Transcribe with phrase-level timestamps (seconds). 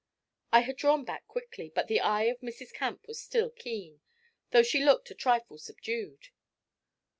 [0.51, 2.73] I had drawn back quickly, but the eye of Mrs.
[2.73, 4.01] Camp was still keen,
[4.49, 6.29] though she looked a trifle subdued.